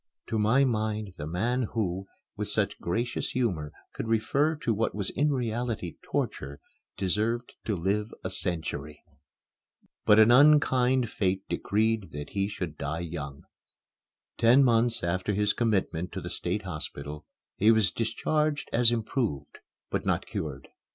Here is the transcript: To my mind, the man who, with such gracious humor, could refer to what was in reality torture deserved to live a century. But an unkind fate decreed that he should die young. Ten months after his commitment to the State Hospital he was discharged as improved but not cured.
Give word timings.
To 0.29 0.39
my 0.39 0.63
mind, 0.65 1.13
the 1.17 1.27
man 1.27 1.67
who, 1.73 2.07
with 2.35 2.47
such 2.47 2.79
gracious 2.81 3.33
humor, 3.33 3.71
could 3.93 4.07
refer 4.07 4.55
to 4.55 4.73
what 4.73 4.95
was 4.95 5.11
in 5.11 5.29
reality 5.31 5.97
torture 6.01 6.59
deserved 6.97 7.53
to 7.65 7.75
live 7.75 8.11
a 8.23 8.31
century. 8.31 9.03
But 10.07 10.17
an 10.17 10.31
unkind 10.31 11.11
fate 11.11 11.43
decreed 11.47 12.13
that 12.13 12.31
he 12.31 12.47
should 12.47 12.79
die 12.79 13.01
young. 13.01 13.43
Ten 14.39 14.63
months 14.63 15.03
after 15.03 15.33
his 15.35 15.53
commitment 15.53 16.11
to 16.13 16.21
the 16.21 16.31
State 16.31 16.63
Hospital 16.63 17.27
he 17.57 17.69
was 17.69 17.91
discharged 17.91 18.71
as 18.73 18.91
improved 18.91 19.59
but 19.91 20.03
not 20.03 20.25
cured. 20.25 20.69